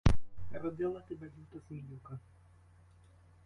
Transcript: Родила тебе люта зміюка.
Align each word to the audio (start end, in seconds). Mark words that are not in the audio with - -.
Родила 0.51 0.99
тебе 1.01 1.25
люта 1.35 1.59
зміюка. 1.67 2.19